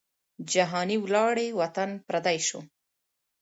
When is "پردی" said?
2.07-2.37